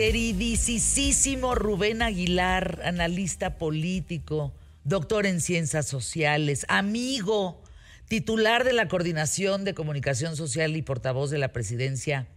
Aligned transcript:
queridísimo 0.00 1.54
Rubén 1.54 2.00
Aguilar, 2.00 2.80
analista 2.86 3.58
político, 3.58 4.54
doctor 4.82 5.26
en 5.26 5.42
ciencias 5.42 5.86
sociales, 5.86 6.64
amigo, 6.70 7.62
titular 8.08 8.64
de 8.64 8.72
la 8.72 8.88
Coordinación 8.88 9.62
de 9.62 9.74
Comunicación 9.74 10.36
Social 10.36 10.74
y 10.74 10.80
portavoz 10.80 11.30
de 11.30 11.36
la 11.36 11.52
presidencia 11.52 12.28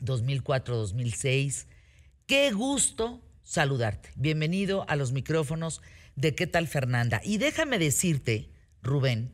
2004-2006. 0.00 1.66
Qué 2.26 2.50
gusto 2.50 3.22
saludarte. 3.44 4.10
Bienvenido 4.16 4.84
a 4.88 4.96
los 4.96 5.12
micrófonos 5.12 5.82
de 6.16 6.34
¿Qué 6.34 6.48
tal 6.48 6.66
Fernanda? 6.66 7.20
Y 7.22 7.38
déjame 7.38 7.78
decirte, 7.78 8.50
Rubén, 8.82 9.30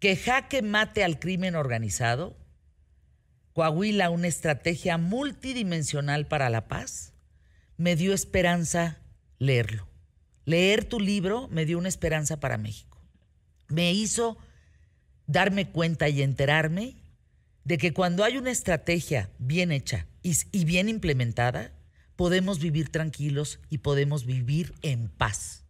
que 0.00 0.16
jaque 0.16 0.60
mate 0.60 1.04
al 1.04 1.20
crimen 1.20 1.54
organizado, 1.54 2.36
Coahuila, 3.54 4.10
una 4.10 4.26
estrategia 4.26 4.98
multidimensional 4.98 6.26
para 6.26 6.50
la 6.50 6.66
paz, 6.66 7.12
me 7.76 7.94
dio 7.94 8.12
esperanza 8.12 8.98
leerlo. 9.38 9.88
Leer 10.44 10.84
tu 10.84 11.00
libro 11.00 11.48
me 11.48 11.64
dio 11.64 11.78
una 11.78 11.88
esperanza 11.88 12.40
para 12.40 12.58
México. 12.58 13.00
Me 13.68 13.92
hizo 13.92 14.36
darme 15.26 15.70
cuenta 15.70 16.08
y 16.08 16.22
enterarme 16.22 16.96
de 17.62 17.78
que 17.78 17.94
cuando 17.94 18.24
hay 18.24 18.36
una 18.36 18.50
estrategia 18.50 19.30
bien 19.38 19.72
hecha 19.72 20.06
y, 20.22 20.64
bien 20.64 20.88
implementada, 20.88 21.72
podemos 22.16 22.58
vivir 22.58 22.90
tranquilos 22.90 23.60
y 23.70 23.78
podemos 23.78 24.26
vivir 24.26 24.74
en 24.82 25.08
paz. 25.08 25.63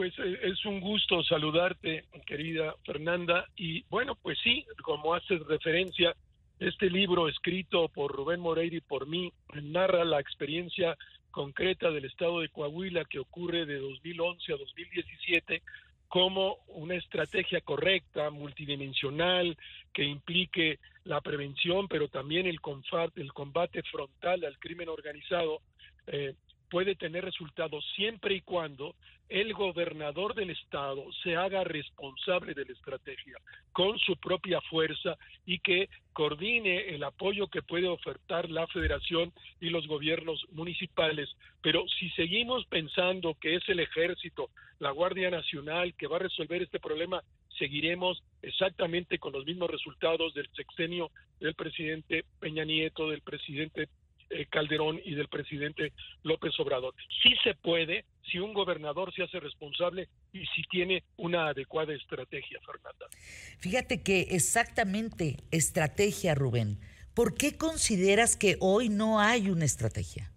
Pues 0.00 0.18
eh, 0.18 0.38
es 0.44 0.64
un 0.64 0.80
gusto 0.80 1.22
saludarte, 1.22 2.06
querida 2.24 2.74
Fernanda. 2.86 3.44
Y 3.54 3.82
bueno, 3.90 4.14
pues 4.14 4.38
sí, 4.42 4.64
como 4.82 5.12
haces 5.12 5.46
referencia, 5.46 6.16
este 6.58 6.88
libro 6.88 7.28
escrito 7.28 7.86
por 7.90 8.10
Rubén 8.10 8.40
Moreira 8.40 8.76
y 8.76 8.80
por 8.80 9.06
mí 9.06 9.30
narra 9.62 10.06
la 10.06 10.18
experiencia 10.18 10.96
concreta 11.30 11.90
del 11.90 12.06
estado 12.06 12.40
de 12.40 12.48
Coahuila 12.48 13.04
que 13.04 13.18
ocurre 13.18 13.66
de 13.66 13.76
2011 13.76 14.54
a 14.54 14.56
2017 14.56 15.62
como 16.08 16.56
una 16.68 16.94
estrategia 16.94 17.60
correcta, 17.60 18.30
multidimensional, 18.30 19.54
que 19.92 20.04
implique 20.04 20.78
la 21.04 21.20
prevención, 21.20 21.88
pero 21.88 22.08
también 22.08 22.46
el 22.46 22.62
combate, 22.62 23.82
frontal 23.82 24.46
al 24.46 24.58
crimen 24.58 24.88
organizado, 24.88 25.60
eh, 26.06 26.32
puede 26.70 26.94
tener 26.94 27.24
resultados 27.24 27.84
siempre 27.96 28.36
y 28.36 28.40
cuando 28.40 28.94
el 29.28 29.52
gobernador 29.52 30.34
del 30.34 30.50
estado 30.50 31.04
se 31.22 31.36
haga 31.36 31.62
responsable 31.64 32.54
de 32.54 32.64
la 32.64 32.72
estrategia 32.72 33.36
con 33.72 33.98
su 33.98 34.16
propia 34.16 34.60
fuerza 34.62 35.16
y 35.46 35.58
que 35.58 35.88
coordine 36.12 36.94
el 36.94 37.04
apoyo 37.04 37.48
que 37.48 37.62
puede 37.62 37.88
ofertar 37.88 38.50
la 38.50 38.66
federación 38.68 39.32
y 39.60 39.70
los 39.70 39.86
gobiernos 39.86 40.44
municipales. 40.52 41.28
Pero 41.62 41.86
si 41.98 42.10
seguimos 42.10 42.66
pensando 42.66 43.34
que 43.40 43.56
es 43.56 43.68
el 43.68 43.80
ejército, 43.80 44.50
la 44.78 44.90
Guardia 44.90 45.30
Nacional 45.30 45.94
que 45.94 46.06
va 46.06 46.16
a 46.16 46.20
resolver 46.20 46.62
este 46.62 46.80
problema, 46.80 47.22
seguiremos 47.58 48.22
exactamente 48.42 49.18
con 49.18 49.32
los 49.32 49.44
mismos 49.44 49.70
resultados 49.70 50.34
del 50.34 50.48
sexenio 50.56 51.10
del 51.38 51.54
presidente 51.54 52.24
Peña 52.40 52.64
Nieto, 52.64 53.10
del 53.10 53.20
presidente 53.20 53.88
eh, 54.30 54.46
Calderón 54.46 55.00
y 55.04 55.14
del 55.14 55.28
presidente 55.28 55.92
López 56.22 56.58
Obrador. 56.58 56.94
Sí 57.22 57.34
se 57.42 57.54
puede 57.54 58.04
si 58.30 58.38
un 58.38 58.54
gobernador 58.54 59.12
se 59.14 59.22
hace 59.22 59.40
responsable 59.40 60.08
y 60.32 60.46
si 60.46 60.62
tiene 60.70 61.02
una 61.16 61.48
adecuada 61.48 61.92
estrategia, 61.94 62.58
Fernanda. 62.64 63.06
Fíjate 63.58 64.02
que 64.02 64.20
exactamente 64.30 65.36
estrategia, 65.50 66.34
Rubén. 66.34 66.78
¿Por 67.14 67.34
qué 67.34 67.56
consideras 67.56 68.36
que 68.36 68.56
hoy 68.60 68.88
no 68.88 69.20
hay 69.20 69.50
una 69.50 69.64
estrategia? 69.64 70.30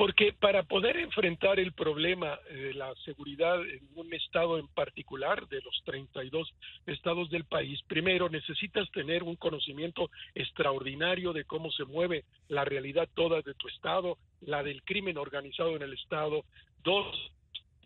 Porque 0.00 0.32
para 0.32 0.62
poder 0.62 0.96
enfrentar 0.96 1.60
el 1.60 1.74
problema 1.74 2.38
de 2.50 2.72
la 2.72 2.94
seguridad 3.04 3.60
en 3.60 3.86
un 3.96 4.10
estado 4.14 4.58
en 4.58 4.66
particular, 4.68 5.46
de 5.48 5.60
los 5.60 5.82
32 5.84 6.50
estados 6.86 7.28
del 7.28 7.44
país, 7.44 7.78
primero 7.86 8.30
necesitas 8.30 8.90
tener 8.92 9.22
un 9.22 9.36
conocimiento 9.36 10.10
extraordinario 10.34 11.34
de 11.34 11.44
cómo 11.44 11.70
se 11.70 11.84
mueve 11.84 12.24
la 12.48 12.64
realidad 12.64 13.10
toda 13.12 13.42
de 13.42 13.52
tu 13.52 13.68
estado, 13.68 14.16
la 14.40 14.62
del 14.62 14.82
crimen 14.84 15.18
organizado 15.18 15.76
en 15.76 15.82
el 15.82 15.92
estado. 15.92 16.46
Dos, 16.82 17.14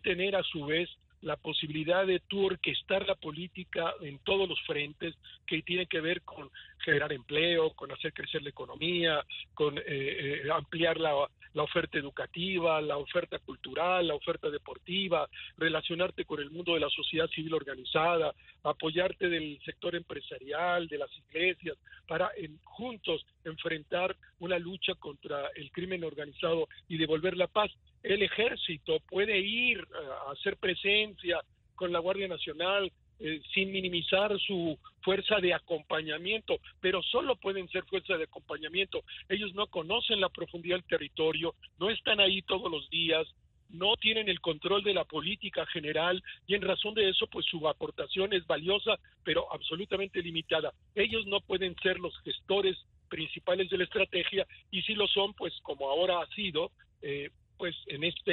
tener 0.01 0.37
a 0.37 0.43
su 0.43 0.67
vez 0.67 0.89
la 1.25 1.37
posibilidad 1.37 2.05
de 2.05 2.19
tú 2.19 2.45
orquestar 2.45 3.07
la 3.07 3.15
política 3.15 3.93
en 4.01 4.19
todos 4.19 4.47
los 4.47 4.61
frentes 4.61 5.15
que 5.47 5.63
tienen 5.63 5.87
que 5.87 5.99
ver 5.99 6.21
con 6.21 6.51
generar 6.77 7.11
empleo, 7.11 7.71
con 7.71 7.91
hacer 7.91 8.13
crecer 8.13 8.43
la 8.43 8.49
economía, 8.49 9.25
con 9.55 9.77
eh, 9.79 9.83
eh, 9.87 10.41
ampliar 10.53 10.99
la, 10.99 11.27
la 11.55 11.63
oferta 11.63 11.97
educativa, 11.97 12.81
la 12.81 12.97
oferta 12.97 13.39
cultural, 13.39 14.07
la 14.07 14.13
oferta 14.13 14.49
deportiva, 14.49 15.27
relacionarte 15.57 16.25
con 16.25 16.39
el 16.41 16.51
mundo 16.51 16.73
de 16.73 16.81
la 16.81 16.89
sociedad 16.89 17.27
civil 17.29 17.53
organizada, 17.53 18.35
apoyarte 18.63 19.29
del 19.29 19.59
sector 19.65 19.95
empresarial, 19.95 20.87
de 20.87 20.97
las 20.97 21.09
iglesias, 21.17 21.77
para 22.07 22.29
en, 22.35 22.59
juntos 22.65 23.25
enfrentar 23.45 24.15
una 24.39 24.59
lucha 24.59 24.95
contra 24.95 25.47
el 25.55 25.71
crimen 25.71 26.03
organizado 26.03 26.67
y 26.89 26.97
devolver 26.97 27.37
la 27.37 27.47
paz. 27.47 27.71
El 28.05 28.21
ejército 28.21 28.99
puede 29.09 29.39
ir 29.39 29.83
a 30.27 30.31
hacer 30.31 30.57
presencia 30.57 31.41
con 31.73 31.91
la 31.91 31.97
Guardia 31.97 32.27
Nacional, 32.27 32.91
eh, 33.19 33.41
sin 33.51 33.71
minimizar 33.71 34.37
su 34.39 34.77
fuerza 35.01 35.37
de 35.37 35.55
acompañamiento, 35.55 36.59
pero 36.79 37.01
solo 37.01 37.35
pueden 37.35 37.67
ser 37.69 37.83
fuerza 37.85 38.15
de 38.15 38.25
acompañamiento. 38.25 39.03
Ellos 39.27 39.55
no 39.55 39.65
conocen 39.67 40.21
la 40.21 40.29
profundidad 40.29 40.75
del 40.75 40.85
territorio, 40.85 41.55
no 41.79 41.89
están 41.89 42.19
ahí 42.19 42.43
todos 42.43 42.69
los 42.69 42.87
días, 42.91 43.25
no 43.69 43.95
tienen 43.95 44.29
el 44.29 44.39
control 44.39 44.83
de 44.83 44.93
la 44.93 45.05
política 45.05 45.65
general 45.65 46.21
y 46.45 46.53
en 46.53 46.61
razón 46.61 46.93
de 46.93 47.09
eso 47.09 47.25
pues 47.25 47.47
su 47.47 47.67
aportación 47.67 48.33
es 48.33 48.45
valiosa 48.45 48.99
pero 49.23 49.51
absolutamente 49.51 50.21
limitada. 50.21 50.71
Ellos 50.93 51.25
no 51.25 51.41
pueden 51.41 51.75
ser 51.81 51.99
los 51.99 52.15
gestores 52.19 52.77
principales 53.09 53.67
de 53.71 53.79
la 53.79 53.85
estrategia 53.85 54.45
y 54.69 54.83
si 54.83 54.93
lo 54.93 55.07
son 55.07 55.33
pues 55.33 55.53
como 55.63 55.89
ahora 55.89 56.21
ha 56.21 56.27
sido 56.35 56.71
eh, 57.01 57.31
pues 57.57 57.75
en 57.87 58.03
esta 58.03 58.31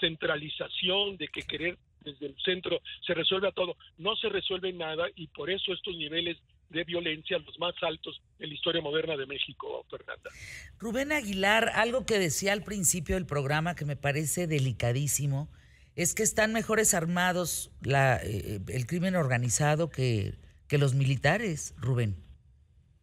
centralización 0.00 1.16
de 1.16 1.28
que 1.28 1.42
querer 1.42 1.78
desde 2.00 2.26
el 2.26 2.36
centro 2.44 2.80
se 3.06 3.14
resuelve 3.14 3.52
todo. 3.52 3.76
No 3.98 4.16
se 4.16 4.28
resuelve 4.28 4.72
nada 4.72 5.06
y 5.14 5.26
por 5.28 5.50
eso 5.50 5.72
estos 5.72 5.96
niveles 5.96 6.38
de 6.70 6.84
violencia, 6.84 7.38
los 7.38 7.58
más 7.58 7.74
altos 7.82 8.20
en 8.38 8.48
la 8.48 8.54
historia 8.54 8.80
moderna 8.80 9.16
de 9.16 9.26
México, 9.26 9.84
Fernanda. 9.90 10.30
Rubén 10.78 11.12
Aguilar, 11.12 11.70
algo 11.74 12.06
que 12.06 12.18
decía 12.18 12.52
al 12.52 12.62
principio 12.62 13.16
del 13.16 13.26
programa 13.26 13.74
que 13.74 13.84
me 13.84 13.96
parece 13.96 14.46
delicadísimo, 14.46 15.48
es 15.96 16.14
que 16.14 16.22
están 16.22 16.52
mejores 16.52 16.94
armados 16.94 17.72
la, 17.82 18.20
eh, 18.22 18.60
el 18.68 18.86
crimen 18.86 19.16
organizado 19.16 19.90
que, 19.90 20.34
que 20.68 20.78
los 20.78 20.94
militares, 20.94 21.74
Rubén. 21.78 22.16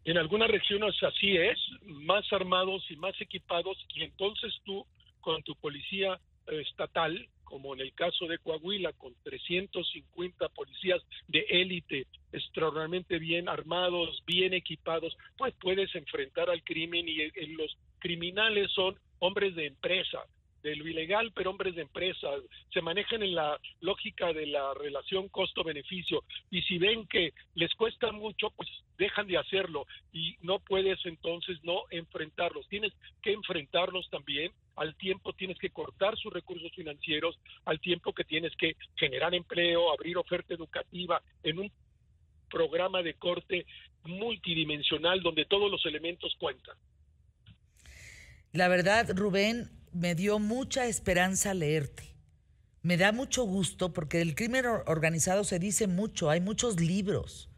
En 0.05 0.17
algunas 0.17 0.49
regiones 0.49 0.95
así 1.03 1.35
es, 1.35 1.59
más 1.83 2.23
armados 2.31 2.89
y 2.89 2.95
más 2.95 3.19
equipados, 3.19 3.77
y 3.93 4.03
entonces 4.03 4.53
tú, 4.63 4.85
con 5.27 5.43
tu 5.43 5.55
policía 5.55 6.17
estatal, 6.47 7.27
como 7.43 7.73
en 7.73 7.81
el 7.81 7.91
caso 7.93 8.27
de 8.27 8.37
Coahuila, 8.37 8.93
con 8.93 9.13
350 9.23 10.47
policías 10.47 11.01
de 11.27 11.45
élite 11.49 12.07
extraordinariamente 12.31 13.19
bien 13.19 13.49
armados, 13.49 14.23
bien 14.25 14.53
equipados, 14.53 15.17
pues 15.37 15.53
puedes 15.59 15.93
enfrentar 15.95 16.49
al 16.49 16.63
crimen 16.63 17.09
y 17.09 17.29
los 17.57 17.77
criminales 17.99 18.71
son 18.71 18.97
hombres 19.19 19.53
de 19.55 19.65
empresa, 19.65 20.23
de 20.63 20.77
lo 20.77 20.87
ilegal, 20.87 21.33
pero 21.35 21.49
hombres 21.49 21.75
de 21.75 21.81
empresa, 21.81 22.29
se 22.71 22.81
manejan 22.81 23.21
en 23.21 23.35
la 23.35 23.59
lógica 23.81 24.31
de 24.31 24.47
la 24.47 24.73
relación 24.75 25.27
costo-beneficio. 25.27 26.23
Y 26.51 26.61
si 26.61 26.77
ven 26.77 27.05
que 27.05 27.33
les 27.55 27.75
cuesta 27.75 28.13
mucho, 28.13 28.51
pues 28.51 28.69
dejan 28.97 29.27
de 29.27 29.39
hacerlo 29.39 29.85
y 30.13 30.37
no 30.39 30.59
puedes 30.59 31.05
entonces 31.05 31.61
no 31.63 31.83
enfrentarlos, 31.89 32.65
tienes 32.69 32.93
que 33.21 33.33
enfrentarlos 33.33 34.09
también 34.09 34.53
al 34.77 34.95
tiempo 34.95 35.33
tienes 35.33 35.57
que 35.57 35.71
cortar 35.71 36.15
sus 36.17 36.31
recursos 36.31 36.71
financieros, 36.75 37.37
al 37.65 37.79
tiempo 37.79 38.13
que 38.13 38.23
tienes 38.23 38.55
que 38.57 38.75
generar 38.95 39.33
empleo, 39.35 39.91
abrir 39.91 40.17
oferta 40.17 40.53
educativa 40.53 41.21
en 41.43 41.59
un 41.59 41.71
programa 42.49 43.01
de 43.01 43.15
corte 43.15 43.65
multidimensional 44.05 45.21
donde 45.21 45.45
todos 45.45 45.69
los 45.69 45.85
elementos 45.85 46.35
cuentan. 46.39 46.77
La 48.53 48.67
verdad, 48.67 49.09
Rubén, 49.15 49.69
me 49.91 50.15
dio 50.15 50.39
mucha 50.39 50.85
esperanza 50.85 51.53
leerte. 51.53 52.15
Me 52.83 52.97
da 52.97 53.11
mucho 53.11 53.43
gusto 53.43 53.93
porque 53.93 54.19
del 54.19 54.35
crimen 54.35 54.65
organizado 54.85 55.43
se 55.43 55.59
dice 55.59 55.87
mucho, 55.87 56.29
hay 56.29 56.39
muchos 56.39 56.79
libros, 56.79 57.49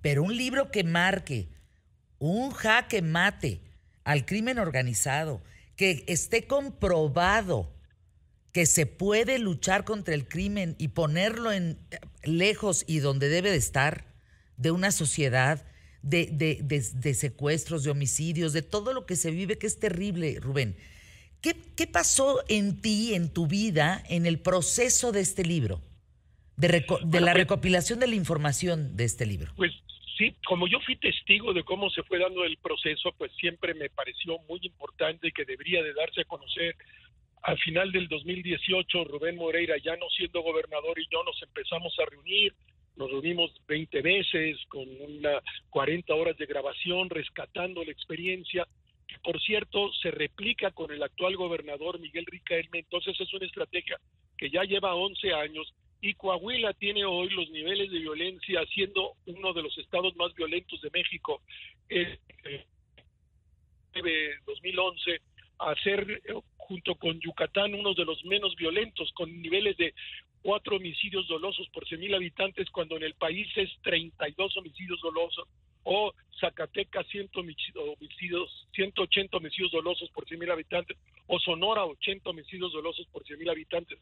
pero 0.00 0.22
un 0.22 0.36
libro 0.36 0.70
que 0.70 0.82
marque, 0.82 1.48
un 2.18 2.50
jaque 2.50 3.02
mate 3.02 3.60
al 4.02 4.24
crimen 4.24 4.58
organizado, 4.58 5.42
que 5.76 6.04
esté 6.06 6.46
comprobado 6.46 7.74
que 8.52 8.66
se 8.66 8.86
puede 8.86 9.38
luchar 9.40 9.84
contra 9.84 10.14
el 10.14 10.28
crimen 10.28 10.76
y 10.78 10.88
ponerlo 10.88 11.50
en 11.50 11.78
lejos 12.22 12.84
y 12.86 13.00
donde 13.00 13.28
debe 13.28 13.50
de 13.50 13.56
estar 13.56 14.06
de 14.56 14.70
una 14.70 14.92
sociedad 14.92 15.66
de, 16.02 16.28
de, 16.30 16.60
de, 16.62 17.14
secuestros, 17.14 17.82
de 17.82 17.90
homicidios, 17.90 18.52
de 18.52 18.62
todo 18.62 18.92
lo 18.92 19.06
que 19.06 19.16
se 19.16 19.30
vive, 19.30 19.58
que 19.58 19.66
es 19.66 19.80
terrible, 19.80 20.38
Rubén. 20.40 20.76
¿Qué, 21.40 21.56
¿Qué, 21.74 21.86
pasó 21.86 22.44
en 22.48 22.80
ti, 22.80 23.14
en 23.14 23.28
tu 23.28 23.46
vida, 23.46 24.04
en 24.08 24.24
el 24.24 24.38
proceso 24.38 25.10
de 25.10 25.20
este 25.20 25.44
libro? 25.44 25.82
De, 26.56 26.68
de 26.68 27.20
la 27.20 27.32
pues 27.32 27.34
recopilación 27.34 27.98
de 27.98 28.06
la 28.06 28.14
información 28.14 28.96
de 28.96 29.04
este 29.04 29.26
libro. 29.26 29.52
Pues 29.56 29.72
sí, 30.16 30.34
como 30.46 30.66
yo 30.66 30.80
fui 30.80 30.96
testigo 30.96 31.52
de 31.52 31.64
cómo 31.64 31.90
se 31.90 32.02
fue 32.02 32.18
dando 32.18 32.44
el 32.44 32.56
proceso, 32.58 33.12
pues 33.16 33.32
siempre 33.36 33.74
me 33.74 33.90
pareció 33.90 34.38
muy 34.48 34.60
importante 34.62 35.32
que 35.32 35.44
debería 35.44 35.82
de 35.82 35.94
darse 35.94 36.22
a 36.22 36.24
conocer. 36.24 36.76
Al 37.42 37.58
final 37.58 37.92
del 37.92 38.08
2018, 38.08 39.04
Rubén 39.04 39.36
Moreira, 39.36 39.76
ya 39.78 39.96
no 39.96 40.08
siendo 40.10 40.40
gobernador, 40.42 40.98
y 40.98 41.06
yo 41.10 41.22
nos 41.24 41.40
empezamos 41.42 41.94
a 41.98 42.06
reunir, 42.06 42.54
nos 42.96 43.10
reunimos 43.10 43.50
20 43.66 44.02
veces 44.02 44.58
con 44.68 44.86
una 45.00 45.40
40 45.70 46.14
horas 46.14 46.36
de 46.36 46.46
grabación 46.46 47.10
rescatando 47.10 47.84
la 47.84 47.90
experiencia 47.90 48.66
que 49.06 49.18
por 49.18 49.40
cierto 49.42 49.92
se 50.00 50.10
replica 50.10 50.70
con 50.70 50.90
el 50.90 51.02
actual 51.02 51.36
gobernador 51.36 51.98
Miguel 51.98 52.24
Ricaelme, 52.26 52.78
entonces 52.78 53.20
es 53.20 53.34
una 53.34 53.46
estrategia 53.46 53.98
que 54.38 54.48
ya 54.48 54.62
lleva 54.62 54.94
11 54.94 55.34
años 55.34 55.74
y 56.00 56.14
Coahuila 56.14 56.72
tiene 56.74 57.04
hoy 57.04 57.30
los 57.30 57.50
niveles 57.50 57.90
de 57.90 57.98
violencia 57.98 58.64
siendo 58.66 59.14
uno 59.26 59.52
de 59.52 59.62
los 59.62 59.76
estados 59.78 60.14
más 60.16 60.34
violentos 60.34 60.80
de 60.80 60.90
México. 60.90 61.40
En 61.88 62.18
2011 64.46 65.20
a 65.58 65.74
ser 65.76 66.22
junto 66.56 66.94
con 66.96 67.20
Yucatán 67.20 67.74
uno 67.74 67.94
de 67.94 68.04
los 68.04 68.24
menos 68.24 68.54
violentos 68.56 69.12
con 69.12 69.30
niveles 69.40 69.76
de 69.76 69.94
cuatro 70.42 70.76
homicidios 70.76 71.26
dolosos 71.28 71.68
por 71.70 71.86
100.000 71.86 72.14
habitantes 72.14 72.68
cuando 72.70 72.96
en 72.96 73.02
el 73.02 73.14
país 73.14 73.48
es 73.56 73.70
32 73.82 74.56
homicidios 74.56 75.00
dolosos 75.00 75.48
o 75.84 76.12
Zacatecas 76.40 77.06
100 77.08 77.30
homicidios, 77.34 78.66
180 78.74 79.36
homicidios 79.36 79.72
dolosos 79.72 80.10
por 80.10 80.26
100.000 80.26 80.52
habitantes 80.52 80.98
o 81.26 81.38
Sonora 81.38 81.84
80 81.84 82.28
homicidios 82.30 82.72
dolosos 82.72 83.06
por 83.12 83.22
100.000 83.24 83.50
habitantes. 83.50 83.98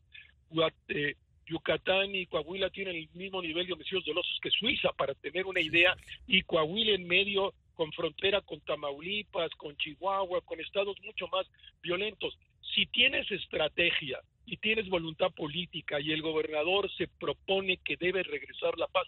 Yucatán 1.53 2.15
y 2.15 2.27
Coahuila 2.27 2.71
tienen 2.71 2.97
el 2.97 3.09
mismo 3.13 3.43
nivel 3.43 3.67
de 3.67 3.75
homicidios 3.75 4.05
dolosos 4.07 4.39
que 4.41 4.51
Suiza, 4.51 4.91
para 4.93 5.15
tener 5.15 5.45
una 5.45 5.61
idea, 5.61 5.95
y 6.27 6.43
Coahuila 6.43 6.93
en 6.93 7.07
medio 7.07 7.53
con 7.75 7.93
frontera 7.93 8.41
con 8.41 8.61
Tamaulipas, 8.61 9.51
con 9.57 9.77
Chihuahua, 9.77 10.41
con 10.43 10.61
estados 10.61 10.97
mucho 11.05 11.29
más 11.29 11.47
violentos. 11.83 12.39
Si 12.75 12.87
tienes 12.87 13.31
estrategia 13.31 14.21
y 14.47 14.57
tienes 14.57 14.89
voluntad 14.89 15.31
política 15.33 16.01
y 16.01 16.13
el 16.13 16.23
gobernador 16.23 16.91
se 16.97 17.07
propone 17.09 17.77
que 17.79 17.97
debe 17.97 18.23
regresar 18.23 18.79
la 18.79 18.87
paz, 18.87 19.07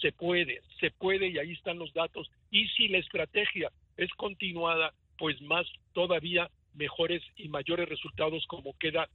se 0.00 0.10
puede, 0.12 0.62
se 0.80 0.90
puede 0.90 1.28
y 1.28 1.38
ahí 1.38 1.52
están 1.52 1.78
los 1.78 1.92
datos. 1.92 2.30
Y 2.50 2.66
si 2.68 2.88
la 2.88 2.98
estrategia 2.98 3.70
es 3.96 4.10
continuada, 4.14 4.92
pues 5.16 5.40
más 5.42 5.66
todavía 5.92 6.50
mejores 6.74 7.22
y 7.36 7.48
mayores 7.48 7.88
resultados 7.88 8.44
como 8.46 8.76
queda 8.78 9.08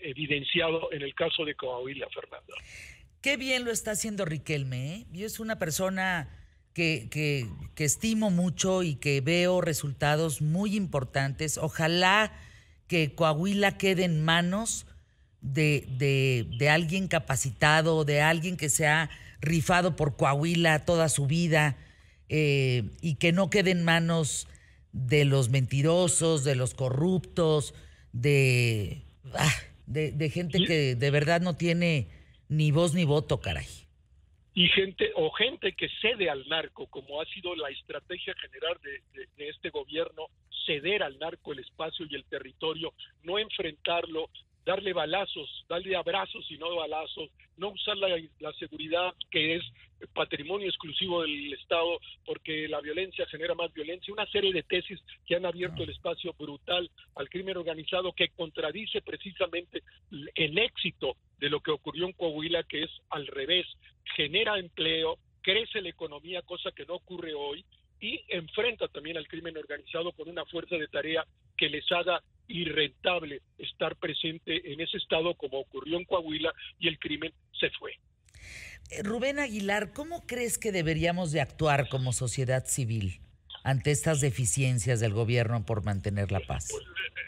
evidenciado 0.00 0.92
en 0.92 1.02
el 1.02 1.14
caso 1.14 1.44
de 1.44 1.54
Coahuila, 1.54 2.06
Fernando. 2.12 2.54
Qué 3.20 3.36
bien 3.36 3.64
lo 3.64 3.70
está 3.70 3.92
haciendo 3.92 4.24
Riquelme. 4.24 4.94
¿eh? 4.94 5.06
Yo 5.12 5.26
es 5.26 5.40
una 5.40 5.58
persona 5.58 6.28
que, 6.74 7.08
que, 7.10 7.48
que 7.74 7.84
estimo 7.84 8.30
mucho 8.30 8.82
y 8.82 8.96
que 8.96 9.20
veo 9.20 9.60
resultados 9.60 10.42
muy 10.42 10.76
importantes. 10.76 11.56
Ojalá 11.56 12.32
que 12.86 13.14
Coahuila 13.14 13.78
quede 13.78 14.04
en 14.04 14.22
manos 14.22 14.86
de, 15.40 15.86
de, 15.98 16.46
de, 16.58 16.68
alguien 16.68 17.08
capacitado, 17.08 18.04
de 18.04 18.20
alguien 18.20 18.56
que 18.56 18.68
se 18.68 18.86
ha 18.86 19.10
rifado 19.40 19.94
por 19.94 20.16
Coahuila 20.16 20.84
toda 20.84 21.08
su 21.08 21.26
vida 21.26 21.76
eh, 22.28 22.90
y 23.00 23.16
que 23.16 23.32
no 23.32 23.50
quede 23.50 23.70
en 23.70 23.84
manos 23.84 24.48
de 24.92 25.24
los 25.24 25.50
mentirosos, 25.50 26.44
de 26.44 26.54
los 26.54 26.74
corruptos, 26.74 27.74
de, 28.12 29.02
ah, 29.34 29.52
de, 29.86 30.30
gente 30.30 30.64
que 30.64 30.94
de 30.94 31.10
verdad 31.10 31.40
no 31.40 31.56
tiene 31.56 32.08
ni 32.48 32.70
voz 32.70 32.94
ni 32.94 33.04
voto, 33.04 33.40
caray. 33.40 33.66
Y 34.54 34.68
gente, 34.68 35.10
o 35.16 35.30
gente 35.32 35.72
que 35.72 35.88
cede 36.00 36.30
al 36.30 36.46
narco, 36.48 36.86
como 36.86 37.20
ha 37.20 37.24
sido 37.26 37.56
la 37.56 37.70
estrategia 37.70 38.34
general 38.40 38.78
de 38.82 39.48
este 39.48 39.70
gobierno, 39.70 40.28
ceder 40.66 41.02
al 41.02 41.18
narco 41.18 41.52
el 41.52 41.60
espacio 41.60 42.06
y 42.08 42.14
el 42.14 42.24
territorio, 42.24 42.92
no 43.22 43.38
enfrentarlo, 43.38 44.30
darle 44.64 44.92
balazos, 44.92 45.64
darle 45.68 45.94
abrazos 45.96 46.50
y 46.50 46.56
no 46.56 46.74
balazos, 46.74 47.30
no 47.56 47.68
usar 47.68 47.96
la, 47.98 48.52
seguridad 48.58 49.14
que 49.30 49.56
es 49.56 49.62
patrimonio 50.12 50.68
exclusivo 50.68 51.22
del 51.22 51.52
Estado 51.52 51.98
porque 52.24 52.68
la 52.68 52.80
violencia 52.80 53.26
genera 53.26 53.54
más 53.54 53.72
violencia, 53.72 54.12
una 54.12 54.26
serie 54.26 54.52
de 54.52 54.62
tesis 54.62 55.00
que 55.26 55.36
han 55.36 55.46
abierto 55.46 55.82
el 55.82 55.90
espacio 55.90 56.34
brutal 56.38 56.90
al 57.16 57.28
crimen 57.28 57.56
organizado 57.56 58.12
que 58.12 58.28
contradice 58.30 59.02
precisamente 59.02 59.82
el 60.34 60.58
éxito 60.58 61.16
de 61.38 61.50
lo 61.50 61.60
que 61.60 61.70
ocurrió 61.70 62.06
en 62.06 62.12
Coahuila, 62.12 62.62
que 62.62 62.84
es 62.84 62.90
al 63.10 63.26
revés, 63.26 63.66
genera 64.16 64.58
empleo, 64.58 65.18
crece 65.42 65.82
la 65.82 65.90
economía, 65.90 66.42
cosa 66.42 66.72
que 66.72 66.86
no 66.86 66.94
ocurre 66.94 67.34
hoy, 67.34 67.64
y 68.04 68.20
enfrenta 68.28 68.86
también 68.88 69.16
al 69.16 69.26
crimen 69.26 69.56
organizado 69.56 70.12
con 70.12 70.28
una 70.28 70.44
fuerza 70.44 70.76
de 70.76 70.88
tarea 70.88 71.24
que 71.56 71.70
les 71.70 71.90
haga 71.90 72.22
irrentable 72.48 73.40
estar 73.56 73.96
presente 73.96 74.72
en 74.72 74.80
ese 74.82 74.98
estado 74.98 75.34
como 75.34 75.60
ocurrió 75.60 75.96
en 75.96 76.04
Coahuila 76.04 76.52
y 76.78 76.88
el 76.88 76.98
crimen 76.98 77.32
se 77.58 77.70
fue. 77.70 77.92
Eh, 78.90 79.02
Rubén 79.02 79.38
Aguilar, 79.38 79.92
¿cómo 79.94 80.26
crees 80.26 80.58
que 80.58 80.70
deberíamos 80.70 81.32
de 81.32 81.40
actuar 81.40 81.88
como 81.88 82.12
sociedad 82.12 82.66
civil 82.66 83.20
ante 83.62 83.90
estas 83.90 84.20
deficiencias 84.20 85.00
del 85.00 85.14
gobierno 85.14 85.64
por 85.64 85.82
mantener 85.82 86.30
la 86.30 86.40
paz? 86.40 86.68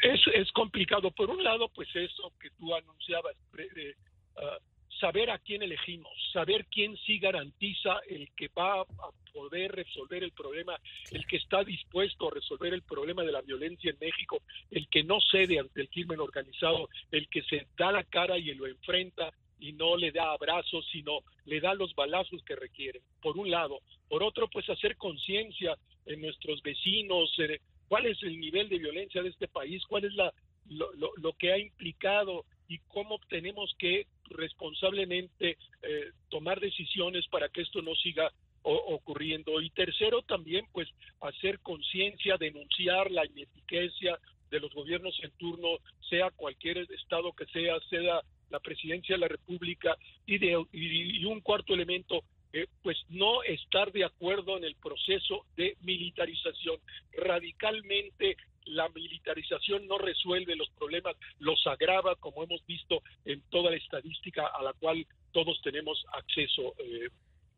Es, 0.03 0.21
es 0.35 0.53
complicado. 0.53 1.11
Por 1.11 1.31
un 1.31 1.43
lado, 1.43 1.71
pues 1.75 1.89
eso 1.95 2.35
que 2.39 2.51
tú 2.59 2.75
anunciabas, 2.75 3.35
eh, 3.57 3.95
ah, 4.37 4.59
saber 5.01 5.31
a 5.31 5.39
quién 5.39 5.63
elegimos, 5.63 6.13
saber 6.33 6.67
quién 6.67 6.97
sí 6.99 7.19
garantiza 7.19 8.01
el 8.09 8.31
que 8.37 8.49
va 8.49 8.81
a 8.81 8.87
poder 9.33 9.73
resolver 9.73 10.23
el 10.23 10.33
problema, 10.33 10.79
el 11.11 11.27
que 11.27 11.37
está 11.37 11.63
dispuesto 11.63 12.29
a 12.29 12.35
resolver 12.35 12.73
el 12.73 12.83
problema 12.83 13.23
de 13.23 13.33
la 13.33 13.43
violencia 13.43 13.91
en 13.91 13.99
México, 14.01 14.43
el 14.71 14.89
que 14.89 15.05
no 15.05 15.19
cede 15.21 15.59
ante 15.59 15.83
el 15.83 15.91
crimen 15.91 16.21
organizado, 16.21 16.89
el 17.11 17.29
que 17.29 17.43
se 17.43 17.67
da 17.77 17.93
la 17.93 18.05
cara 18.05 18.39
y 18.39 18.55
lo 18.55 18.67
enfrenta 18.67 19.31
y 19.59 19.73
no 19.73 19.97
le 19.97 20.13
da 20.13 20.33
abrazos, 20.33 20.87
sino 20.91 21.21
le 21.45 21.61
da 21.61 21.75
los 21.75 21.95
balazos 21.95 22.43
que 22.45 22.57
requieren, 22.57 23.03
por 23.23 23.39
un 23.39 23.51
lado. 23.51 23.81
Por 24.09 24.23
otro, 24.23 24.49
pues 24.49 24.69
hacer 24.69 24.97
conciencia 24.97 25.77
en 26.07 26.21
nuestros 26.21 26.63
vecinos, 26.63 27.31
eh, 27.39 27.61
cuál 27.89 28.07
es 28.07 28.23
el 28.23 28.39
nivel 28.39 28.69
de 28.69 28.79
violencia 28.79 29.23
de 29.23 29.31
este 29.31 29.49
país, 29.49 29.85
cuál 29.87 30.05
es 30.05 30.15
la, 30.15 30.33
lo, 30.69 30.91
lo 31.17 31.33
que 31.35 31.53
ha 31.53 31.59
implicado 31.59 32.45
y 32.69 32.79
cómo 32.89 33.19
tenemos 33.29 33.75
que 33.79 34.07
responsablemente 34.31 35.57
eh, 35.83 36.11
tomar 36.29 36.61
decisiones 36.61 37.27
para 37.29 37.49
que 37.49 37.63
esto 37.63 37.83
no 37.83 37.95
siga 37.95 38.31
ocurriendo. 38.63 39.61
Y 39.61 39.71
tercero, 39.71 40.23
también 40.23 40.67
pues 40.73 40.89
hacer 41.21 41.61
conciencia, 41.61 42.37
denunciar 42.37 43.11
la 43.13 43.25
ineficacia 43.25 44.19
de 44.51 44.61
los 44.61 44.73
gobiernos 44.75 45.19
en 45.23 45.31
turno, 45.33 45.79
sea 46.09 46.31
cualquier 46.31 46.79
estado 46.79 47.33
que 47.33 47.47
sea, 47.47 47.79
sea 47.89 48.21
la 48.51 48.61
presidencia 48.61 49.15
de 49.15 49.21
la 49.21 49.29
República, 49.29 49.97
y, 50.25 50.39
de, 50.39 50.65
y, 50.73 51.25
un 51.25 51.41
cuarto 51.41 51.75
elemento, 51.75 52.23
eh, 52.53 52.67
pues 52.83 52.97
no 53.09 53.43
estar 53.43 53.93
de 53.93 54.05
acuerdo 54.05 54.57
en 54.57 54.65
el 54.65 54.77
proceso 54.77 55.45
de 55.57 55.77
militarización. 55.83 56.77
Radicalmente 57.13 58.37
la 58.67 58.89
militarización 58.91 59.87
no 59.87 59.99
resuelve 59.99 60.57
los 60.57 60.69
problemas, 60.79 61.17
los 61.39 61.65
agrava, 61.67 62.17
como 62.17 62.43
hemos 62.43 62.65
visto 62.67 63.03
en 63.25 63.41
toda 63.51 63.71
la 63.71 63.77
estadística 63.77 64.47
a 64.47 64.63
la 64.63 64.73
cual 64.75 65.07
todos 65.33 65.61
tenemos 65.63 66.05
acceso, 66.13 66.75
eh, 66.79 67.09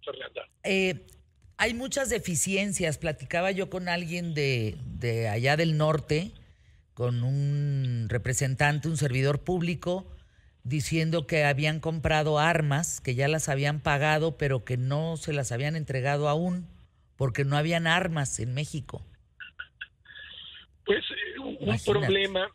Fernanda. 0.05 0.49
Eh, 0.65 1.07
hay 1.57 1.75
muchas 1.75 2.09
deficiencias. 2.09 2.99
Platicaba 2.99 3.51
yo 3.51 3.69
con 3.71 3.89
alguien 3.89 4.35
de, 4.35 4.77
de 4.85 5.29
allá 5.29 5.57
del 5.57 5.77
norte, 5.77 6.33
con 6.95 7.23
un 7.23 8.07
representante, 8.09 8.89
un 8.89 8.97
servidor 8.97 9.43
público, 9.43 10.07
diciendo 10.65 11.27
que 11.27 11.45
habían 11.45 11.81
comprado 11.81 12.39
armas, 12.39 13.01
que 13.01 13.15
ya 13.15 13.29
las 13.29 13.49
habían 13.49 13.81
pagado, 13.81 14.37
pero 14.37 14.65
que 14.65 14.77
no 14.77 15.17
se 15.17 15.33
las 15.33 15.51
habían 15.51 15.77
entregado 15.77 16.29
aún, 16.29 16.67
porque 17.17 17.45
no 17.45 17.57
habían 17.57 17.87
armas 17.87 18.39
en 18.39 18.55
México. 18.55 19.03
Pues 20.89 21.05
eh, 21.11 21.39
un 21.39 21.79
problema, 21.85 22.49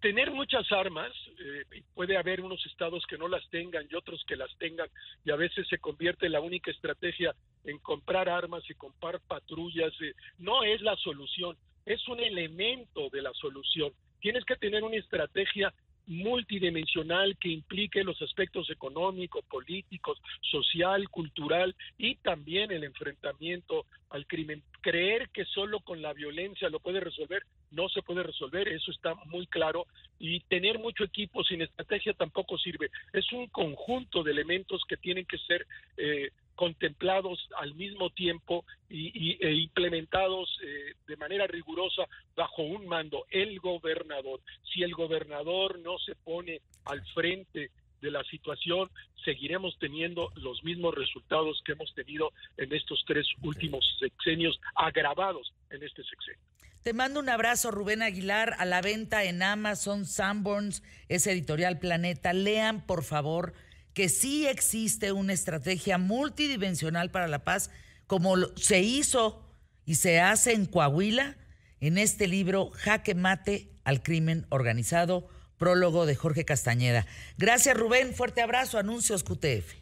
tener 0.00 0.30
muchas 0.30 0.70
armas, 0.70 1.10
eh, 1.40 1.82
puede 1.94 2.16
haber 2.16 2.40
unos 2.42 2.64
estados 2.66 3.04
que 3.08 3.18
no 3.18 3.26
las 3.26 3.42
tengan 3.50 3.88
y 3.90 3.96
otros 3.96 4.22
que 4.24 4.36
las 4.36 4.56
tengan, 4.58 4.86
y 5.24 5.32
a 5.32 5.36
veces 5.36 5.66
se 5.66 5.78
convierte 5.78 6.28
la 6.28 6.40
única 6.40 6.70
estrategia 6.70 7.34
en 7.64 7.80
comprar 7.80 8.28
armas 8.28 8.62
y 8.70 8.74
comprar 8.74 9.18
patrullas, 9.26 9.92
eh, 10.00 10.14
no 10.38 10.62
es 10.62 10.80
la 10.80 10.94
solución, 10.94 11.56
es 11.86 12.06
un 12.06 12.20
elemento 12.20 13.10
de 13.10 13.22
la 13.22 13.32
solución. 13.32 13.92
Tienes 14.20 14.44
que 14.44 14.54
tener 14.54 14.84
una 14.84 14.98
estrategia 14.98 15.74
multidimensional 16.06 17.36
que 17.38 17.48
implique 17.48 18.04
los 18.04 18.20
aspectos 18.22 18.70
económicos, 18.70 19.44
políticos, 19.44 20.20
social, 20.40 21.08
cultural 21.08 21.74
y 21.98 22.16
también 22.16 22.70
el 22.72 22.84
enfrentamiento 22.84 23.86
al 24.10 24.26
crimen. 24.26 24.62
Creer 24.80 25.30
que 25.30 25.44
solo 25.44 25.80
con 25.80 26.02
la 26.02 26.12
violencia 26.12 26.68
lo 26.68 26.80
puede 26.80 27.00
resolver, 27.00 27.42
no 27.70 27.88
se 27.88 28.02
puede 28.02 28.22
resolver, 28.22 28.68
eso 28.68 28.90
está 28.90 29.14
muy 29.26 29.46
claro, 29.46 29.86
y 30.18 30.40
tener 30.40 30.78
mucho 30.78 31.04
equipo 31.04 31.42
sin 31.44 31.62
estrategia 31.62 32.12
tampoco 32.12 32.58
sirve. 32.58 32.90
Es 33.12 33.32
un 33.32 33.46
conjunto 33.48 34.22
de 34.22 34.32
elementos 34.32 34.82
que 34.88 34.96
tienen 34.96 35.24
que 35.24 35.38
ser 35.38 35.66
eh, 35.96 36.30
contemplados 36.62 37.48
al 37.58 37.74
mismo 37.74 38.10
tiempo 38.10 38.64
y, 38.88 39.36
e 39.44 39.52
implementados 39.52 40.48
eh, 40.62 40.94
de 41.08 41.16
manera 41.16 41.48
rigurosa 41.48 42.04
bajo 42.36 42.62
un 42.62 42.86
mando, 42.86 43.26
el 43.30 43.58
gobernador. 43.58 44.40
Si 44.72 44.84
el 44.84 44.94
gobernador 44.94 45.80
no 45.80 45.98
se 45.98 46.14
pone 46.14 46.60
al 46.84 47.04
frente 47.14 47.72
de 48.00 48.10
la 48.12 48.22
situación, 48.22 48.88
seguiremos 49.24 49.76
teniendo 49.80 50.30
los 50.36 50.62
mismos 50.62 50.94
resultados 50.94 51.60
que 51.64 51.72
hemos 51.72 51.92
tenido 51.96 52.30
en 52.56 52.72
estos 52.72 53.02
tres 53.08 53.26
últimos 53.42 53.84
sexenios, 53.98 54.60
agravados 54.76 55.52
en 55.70 55.82
este 55.82 56.04
sexenio. 56.04 56.46
Te 56.84 56.92
mando 56.92 57.18
un 57.18 57.28
abrazo, 57.28 57.72
Rubén 57.72 58.02
Aguilar, 58.02 58.54
a 58.56 58.64
la 58.66 58.82
venta 58.82 59.24
en 59.24 59.42
Amazon, 59.42 60.06
Sanborns, 60.06 60.84
es 61.08 61.26
editorial 61.26 61.80
Planeta. 61.80 62.32
Lean, 62.32 62.86
por 62.86 63.02
favor, 63.02 63.52
que 63.94 64.08
sí 64.08 64.46
existe 64.46 65.12
una 65.12 65.32
estrategia 65.32 65.98
multidimensional 65.98 67.10
para 67.10 67.28
la 67.28 67.44
paz, 67.44 67.70
como 68.06 68.36
se 68.56 68.80
hizo 68.80 69.44
y 69.84 69.96
se 69.96 70.20
hace 70.20 70.52
en 70.52 70.66
Coahuila, 70.66 71.36
en 71.80 71.98
este 71.98 72.28
libro 72.28 72.70
Jaque 72.74 73.14
Mate 73.14 73.68
al 73.84 74.02
Crimen 74.02 74.46
Organizado, 74.50 75.28
prólogo 75.58 76.06
de 76.06 76.14
Jorge 76.14 76.44
Castañeda. 76.44 77.06
Gracias 77.38 77.76
Rubén, 77.76 78.14
fuerte 78.14 78.40
abrazo, 78.40 78.78
anuncios 78.78 79.24
QTF. 79.24 79.81